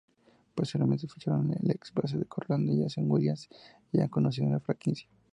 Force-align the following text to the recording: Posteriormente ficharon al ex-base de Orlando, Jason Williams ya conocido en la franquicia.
Posteriormente 0.55 1.07
ficharon 1.07 1.51
al 1.51 1.69
ex-base 1.69 2.17
de 2.17 2.25
Orlando, 2.35 2.73
Jason 2.75 3.05
Williams 3.07 3.47
ya 3.91 4.07
conocido 4.07 4.47
en 4.47 4.53
la 4.53 4.59
franquicia. 4.59 5.07